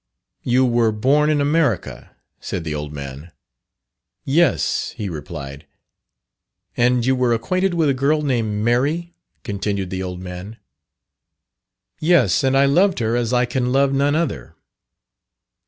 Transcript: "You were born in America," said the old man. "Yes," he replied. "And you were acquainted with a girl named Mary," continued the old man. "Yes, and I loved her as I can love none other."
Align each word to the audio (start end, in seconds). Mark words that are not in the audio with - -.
"You 0.41 0.65
were 0.65 0.91
born 0.91 1.29
in 1.29 1.39
America," 1.39 2.09
said 2.39 2.63
the 2.63 2.73
old 2.73 2.91
man. 2.91 3.31
"Yes," 4.25 4.95
he 4.97 5.09
replied. 5.09 5.67
"And 6.75 7.05
you 7.05 7.15
were 7.15 7.35
acquainted 7.35 7.75
with 7.75 7.87
a 7.87 7.93
girl 7.93 8.23
named 8.23 8.63
Mary," 8.65 9.13
continued 9.43 9.91
the 9.91 10.01
old 10.01 10.19
man. 10.19 10.57
"Yes, 11.99 12.43
and 12.43 12.57
I 12.57 12.65
loved 12.65 12.97
her 12.97 13.15
as 13.15 13.31
I 13.31 13.45
can 13.45 13.71
love 13.71 13.93
none 13.93 14.15
other." 14.15 14.55